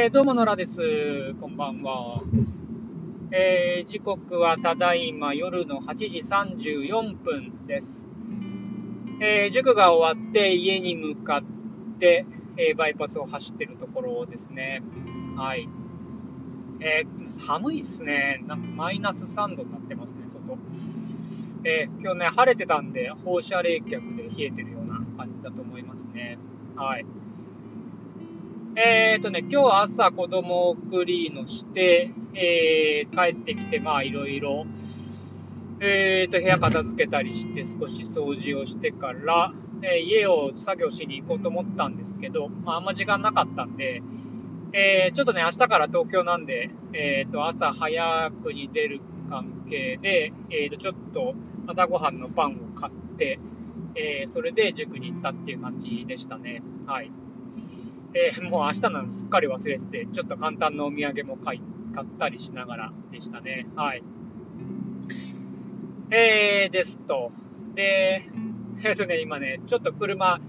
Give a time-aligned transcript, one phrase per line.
[0.00, 1.34] えー、どうも、野良です。
[1.40, 2.22] こんばんは。
[3.32, 8.06] えー、時刻はただいま夜の8時34分です。
[9.20, 11.42] えー、塾が終わって家に向かっ
[11.98, 12.26] て、
[12.56, 14.84] えバイパスを走ってるところですね。
[15.36, 15.68] はい。
[16.78, 18.44] え寒いっすね。
[18.46, 20.58] なんかマイナス3度になってますね、外。
[21.64, 26.38] え今日ね、晴れてたんで、放射冷却で冷えてるような感じだと思いますね。
[26.76, 27.04] はい。
[28.80, 34.66] えっ、ー、とね、今日朝子供を送りのして、えー、帰ってきて、まあいろいろ、
[35.80, 44.00] えっ、ー、と、部屋片付けたりして少し掃除をしてから、え家を作業しに行こうと思ったんですけど、まああんま時間なかったんで、
[44.72, 51.34] えちょっとね、明日から東京なんで、えっ、と、朝早くに出る関係で、えっ、と、ちょっと
[51.66, 53.40] 朝ごはんのパンを買って、
[53.96, 56.62] えそれで塾に行ったっていう感じでしたね。
[56.86, 57.10] はい。
[58.14, 61.62] えー、もう明日なのすっかり忘れてて、ちょっと簡単なお土産も買い
[61.94, 63.66] 買ったりしながらでしたね。
[63.76, 64.02] はい。
[66.10, 67.32] えー、ですと。
[67.74, 68.22] で、
[68.82, 70.40] えっ、ー、とね、今ね、ちょっと車、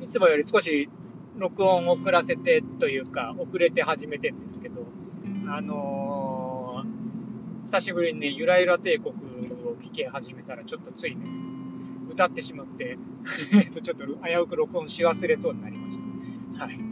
[0.00, 0.88] いつもより少し
[1.36, 4.86] 録音を遅らせてというか、遅れて始めてるんですけど、
[5.48, 9.14] あのー、久しぶりにね、ゆらゆら帝国
[9.66, 11.26] を聴き始めたら、ちょっとついね、
[12.10, 12.98] 歌ってしまって、
[13.82, 16.00] ちょっと危うく録音し忘れそうになりまし
[16.58, 16.64] た。
[16.64, 16.87] はい。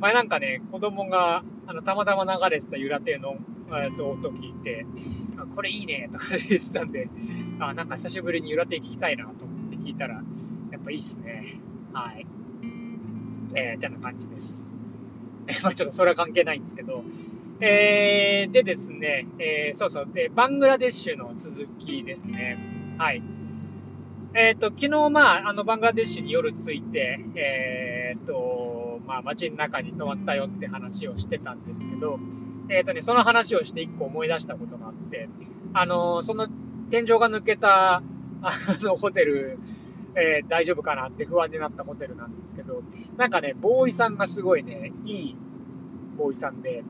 [0.00, 3.36] 前なんかね、子供が、あの、たまたま流れてたゆら亭の、
[3.72, 4.86] えっと、音聞いて、
[5.54, 7.08] これいいね、とか言ってたんで、
[7.60, 10.22] あ、なんか久しぶりにゆら亭聞きたいな、と思って聞いたら、
[10.70, 11.60] やっぱいいっすね。
[11.92, 12.26] はい。
[13.54, 14.70] えー、てな感じです。
[15.46, 17.04] え まあちょっとそれは関係ないんですけど、
[17.60, 22.58] えー、でですね、えー、そうそう、で、バングラデシュの続きですね。
[22.98, 23.22] はい。
[24.34, 28.34] えっ、ー、と、昨日、まあ、あの、バングラデシュに夜着いて、えっ、ー、と、
[29.06, 32.18] まあ、街の中に泊まったよって話をしてたんですけど、
[32.68, 35.28] えっ、ー、とね、その話をして一個思い出したことがあって、
[35.72, 36.48] あのー、その
[36.90, 39.58] 天井が抜けた、あの、ホテル、
[40.16, 42.82] えー、大丈夫かなって不安になったホテルなんですけど、
[43.16, 45.36] なんかね、ボーイさんがすごいね、いい
[46.16, 46.82] ボーイさんで、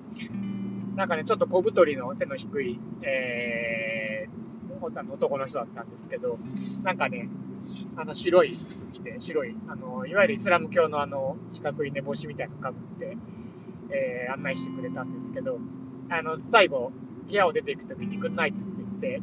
[0.95, 6.39] なんかね、ちょっと小太りの背の低い、えー、男の人だったんですけど、
[6.83, 7.29] なんかね、
[7.97, 13.17] あの、白い服着て、白い、あの、いわゆるイスラム教のあの、四角い寝帽子みたいなのかぶって、
[13.91, 15.59] えー、案内してくれたんですけど、
[16.11, 16.93] あの、最後、
[17.27, 19.23] 部屋を出ていくときに、グッナイトって言っ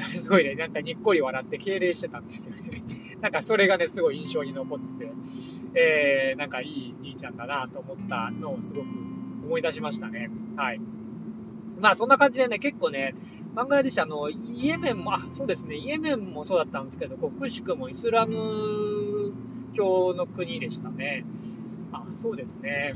[0.16, 2.82] すごいね、なんかにっこり笑って敬礼してたんですよね。
[3.20, 5.12] なんかそれがね、すごい印象に残ってて、
[5.74, 8.86] えー、なんかいい兄ちゃんだなと思ったのをすごく
[9.44, 10.30] 思い出しましたね。
[10.56, 10.80] はい。
[11.80, 13.14] まあそんな感じでね、結構ね、
[13.54, 19.32] バングラデシュ、あの、イエメンも、あ、そうですね、イエメンもそうだったんですけど、こうくしくもイスラム
[19.72, 21.24] 教の国でしたね。
[21.92, 22.94] あ、そうですね。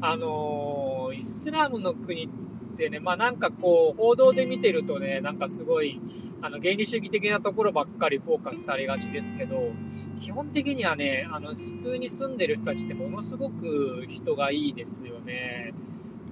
[0.00, 2.28] あの、イスラムの国っ
[2.76, 6.00] てね、まあなんかこう、報道で見てるとね、なんかすごい、
[6.40, 9.70] あの、原理主義的なところばっかりフォーカスされがちですけど、
[10.18, 15.72] 基本的にはね、あの、普通に住んでる人たちってものすごく人がいいですよね。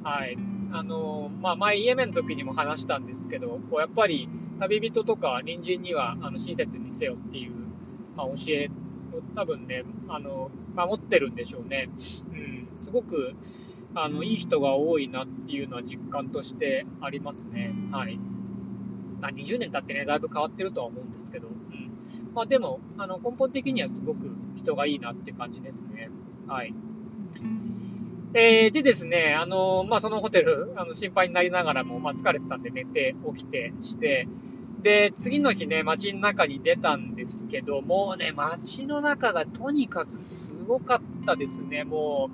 [0.02, 0.37] はい。
[0.72, 4.28] あの、まあ、前、イエメンの時にも話したんですけど、こうやっぱり
[4.60, 7.53] 旅人とか隣人にはあの親切にせよっていう、
[8.16, 8.70] まあ、教え
[9.16, 11.88] を多分ね、あの、守ってるんでしょうね。
[12.32, 13.34] うん、すごく、
[13.94, 17.75] あの、いい人が多いなっていうのは実感としてありますね。
[17.91, 18.19] はい。
[19.20, 21.91] まあ、20年経ってね、だいぶ変わってるとは思うんですけど、うん。
[22.34, 26.10] まあ、でも、あの、根本的にはすごく人がいいなって感じですね。
[26.47, 26.75] はい。
[28.32, 34.28] えー、でですね、あの、まあ、そのホテル、あの、心配になりながらも、まあ、疲れてたんで寝て、起きてして、
[34.82, 41.82] で、次の日ね、街の中に出たんですけど、もうね、街の中がとにかくすごかったですね。
[41.82, 42.30] も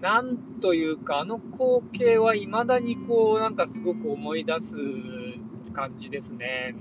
[0.00, 4.76] う、なんというか、あの光景は未だにこう、なんかすごく思い出す
[5.74, 6.74] 感じですね。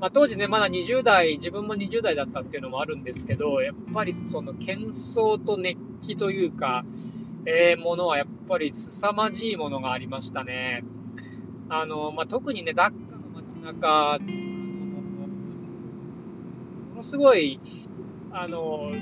[0.00, 6.84] まあ、当時ね、まだ20代、自分も20代だったっていうのもあるんですけど、やっぱりその喧騒と熱気というか、
[7.46, 10.84] えー、ものはやっぱり凄まじいものがありましたね。
[11.68, 14.18] あの、まあ、特にね、ダッカの街中、
[16.90, 17.60] ものすごい、
[18.32, 18.92] あの、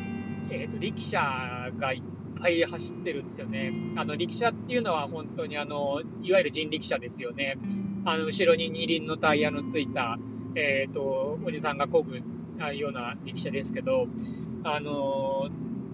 [0.51, 2.03] えっ、ー、と、力車がいっ
[2.41, 3.73] ぱい走ってるんですよね。
[3.97, 7.59] あの、力車っていうのは本当にあの、いわゆる人力車ですよね。
[8.05, 10.19] あの、後ろに二輪のタイヤのついた、
[10.55, 12.23] えっ、ー、と、おじさんが漕ぐ
[12.75, 14.07] ような力車ですけど、
[14.65, 15.49] あの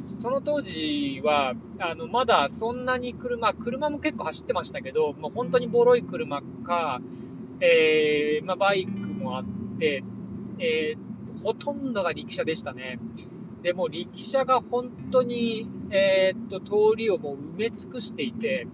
[0.04, 7.00] その当時は、あの、まだそんなに車、車も結構走ってましたけど、もう本当にボロい車か、
[7.60, 9.44] えー、まあ、バイクもあっ
[9.78, 10.04] て、
[10.58, 12.98] えー、ほとんどが力車でしたね。
[13.62, 18.66] で、も力車が本当に、えー、っと、通りをもう埋め尽くしていて、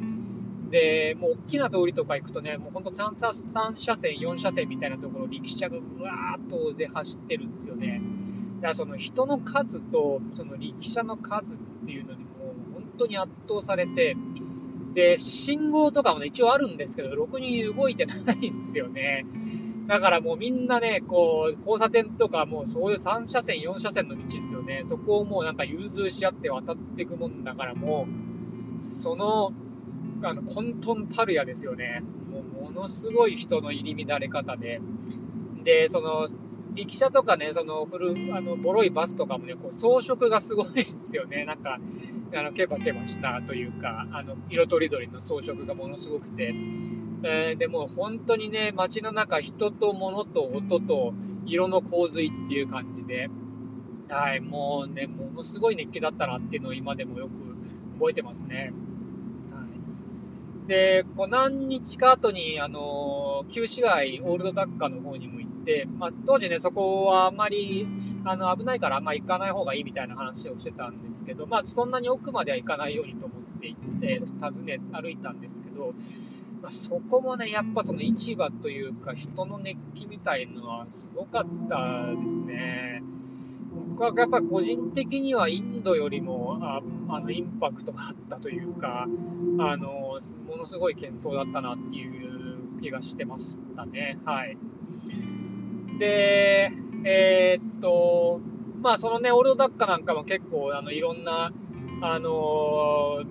[0.71, 8.01] で、もう大きな通りとか行くとね、もう本当 3, 3車線、4車線みたいなところ、力車がうわーっと大勢走ってるんですよね。
[8.61, 12.27] だからその人の数と、その力車の数っていうのにも
[12.71, 14.17] う本当に圧倒されて、
[14.95, 19.25] で、信号とかもね、一応あるんですけど、ろくに動いてないんですよね。
[19.87, 24.83] だからもうみんなね、こう、交差点とかもうそういう3車線、4車線の道ですよね。
[24.85, 28.07] そこをもうなんか融通し合って渡っていくもんだからも
[28.79, 29.53] う、その、
[30.23, 32.03] あの、混沌たるやですよね。
[32.31, 34.81] もうものすごい人の入り乱れ方で。
[35.65, 36.29] で、その、
[36.75, 41.45] 力車とかね、その古、あの、ボロいバスとかもね、こう装飾がすごいですよね。
[41.47, 41.79] なんか、
[42.35, 46.55] あの、ケバケバしたというか、あの、色とりどりの装飾がものすごくて、
[47.23, 51.13] えー、でも本当にね、街の中、人と物と音と
[51.45, 53.29] 色の洪水っていう感じで、
[54.09, 57.33] はい、もうね、ものすごい熱気だったなっていうのを今でもよく
[57.99, 58.73] 覚えてますね。
[59.53, 59.65] は
[60.65, 67.87] い、で、こう何日か後に、あの、旧市街、オールドダッカーの方にも行って、まあ、当時ね、そこはあんまり、
[68.25, 75.95] あの、危ないからあんま行かない方がいいみたいな話をしてたんですけど、まあ、そんなに奥までは行かないようにと思って行って、訪ね、歩いたんですけど、
[76.63, 83.03] まあ、そこもね、やっぱその市場というか、人の熱気みたいのはすごかったですね。
[83.89, 89.07] 僕はやっぱ個人的にはインドよりもああのインパクトがあったというか、
[89.59, 90.19] あの
[90.49, 94.19] ものすごい喧騒だったなっていう気がしてましたね。
[94.25, 94.57] はい。
[96.01, 96.73] で、
[97.05, 98.41] えー、っと、
[98.81, 101.53] まあそのね、オールドダッカなんかも結構あのいろんな、
[102.03, 103.23] あの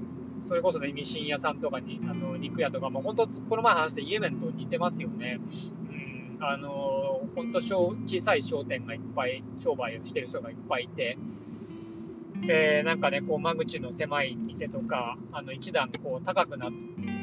[0.44, 5.40] それこそね、ミシン屋さんとかに、あの肉屋とかも、本当、この前話したイエメンと似てますよね。
[6.38, 11.18] うん、あの、本当小、小さい商店がいっぱい、商売をしてる人がいっぱいいて、
[12.48, 16.72] えー、なんかね、こう、間口の狭い店とか、あの、一段こう、高くなっ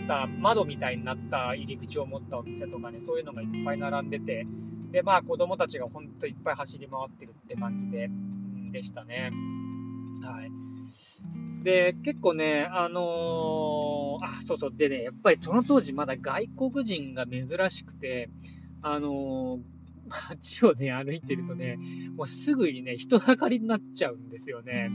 [0.09, 4.47] た窓みたいになった入り口を持ったお店とかね、そういうのがいっぱい並んでて、
[4.91, 9.33] で、まあ、子供たちが本当いっぱい走り回ってるって感じで、うん、でしたね。
[10.23, 10.51] はい。
[11.65, 18.31] で、結構ね、あのー、あ、そうそう、でね、やっぱりその当時まだ外国人が珍しくて、
[18.83, 19.61] あのー、
[20.31, 21.79] 街をね、歩いてるとね、
[22.17, 24.91] もうすぐにね、人だかりになっちゃうんですよね。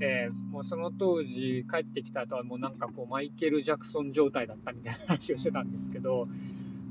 [0.00, 6.28] えー、もうその当時帰ってきた後はもうなんかこうマイケル・ジャクソン状態だったみたいな話をしてたんですけど、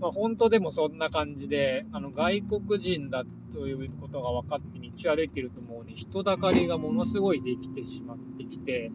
[0.04, 3.24] まあ、本当でもそんな感じで、あの外国人だ
[3.54, 8.92] ということが分かって道歩いてるともうね、人だかりがものすごいできてしまってきて、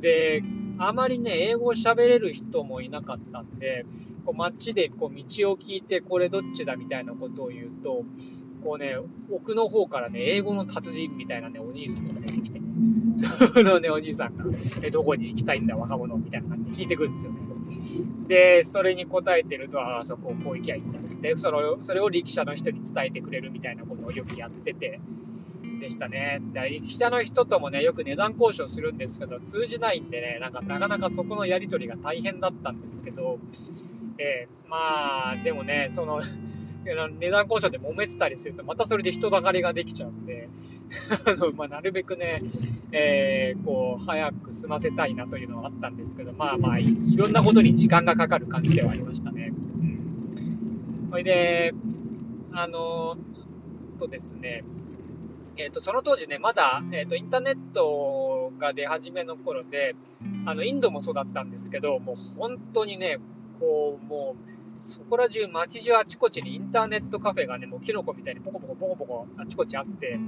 [0.00, 0.44] で、
[0.78, 3.84] あまりね、英語を喋れる人もいなかったんで、
[4.24, 8.04] こう街でこう道を聞いてこれどっちだみたいなことを言うと、
[8.62, 8.96] こうね、
[9.32, 12.60] 奥の方からね、英語の達人みたいなね、おじいさんが出てきて、
[13.54, 14.44] そのね、おじいさんが、
[14.82, 17.47] え、どこに行きたいんだ、若者みたいな感じで聞いてくるんですよね。
[18.26, 25.00] で、それに答えてると、あそこをこう行きゃいいんだって、そのそれを力車の人に伝えてくれるみたいなことをよくやってて、
[25.80, 26.40] でしたね。
[26.52, 33.38] で力車の人ともね、よく値段交渉するんですけど、通じないんでね、なんかなかなかそこのやり取りが大変だったんですけど、
[34.18, 36.20] えー、まあ、でもね、その、
[36.94, 40.48] 値段交渉で揉めてたりすると、またそれで人だかりができちゃうんで、
[41.26, 42.42] あのまあ、なるべくね、
[42.92, 49.52] えー、こう、早く済ませたいなというのはあったんですけど、まあまあい、いろんなことに時間がかかる感じではありましたね。
[49.52, 51.08] うん。
[51.10, 51.74] それで、
[52.52, 53.16] あの、
[53.98, 54.64] とですね、
[55.56, 59.96] えっ、ー、と、その当時ね、まだ、えっ、ー、と、インターネットが出始めの頃で、
[60.46, 63.18] あの、インドもそうだったんですけど、もう本当にね、
[63.58, 70.18] こう、もう、そこら中、街中あちこちにインターネットカフェがね、もうキノコみたいにポコポコポコポコあちこちあって、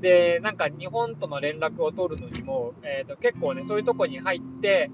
[0.00, 4.90] で、なんか日本との連絡を取るのにも、えっ、ー、と、結構ね、そういうとこに入って、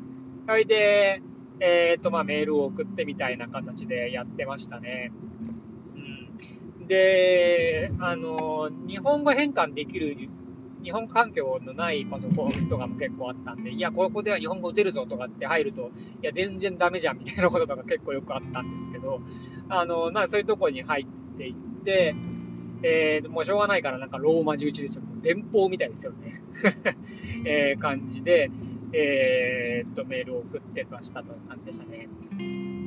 [0.46, 1.22] それで、
[1.60, 5.12] えっ、ー、と、まあ、メールを送ってみたいな形でやってましたね。
[6.80, 6.86] うん。
[6.86, 10.28] で、あの、日本語変換できる
[10.82, 15.90] 日本環境のないパソコンとかも結構あったんで、いや、ここでは日本語打てるぞとかって入ると、
[16.22, 19.20] いや、全然ダメじゃんみたいなこととか結構よくあったんですけど、
[19.68, 22.14] あの、まあそういうとこに入っていって、
[22.82, 25.04] えー、もうしょうがないからなんかローマ字打ちですよ。
[25.22, 26.42] 電報みたいですよね。
[27.44, 28.50] えー、感じで、
[28.92, 32.08] えー、っと、メールを送ってましたという感じでしたね。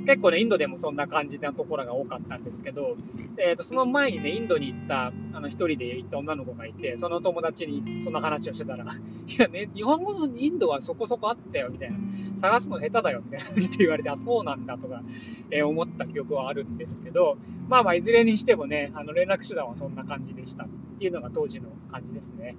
[0.06, 2.98] 結構ね、インドでもそんな感じなところが多かったんですけど、
[3.38, 11.98] えっ、と、その前にね、インドに行った、あの、一人で行った女の子がいて、その友達にそんな話をしてたら、 いやね、日本語のインドはそこそこあったよ、みたいな。
[12.38, 15.04] 探すの下手だよ、みたいな感じで言われて、あ、そうなんだとか、
[15.52, 17.38] えー、思った記憶はあるんですけど、
[17.70, 20.68] まあまあ、いずれにしてもね、あの、連絡手段はそんな感じでしたっ
[21.00, 22.58] ていうのが当時の感じですね。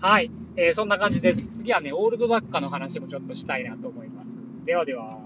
[0.00, 0.30] はい。
[0.56, 1.48] えー、そんな感じです。
[1.48, 4.40] 次はね、オールドダッカの話もちょっとしたいなと思います。
[4.64, 5.20] ではでは。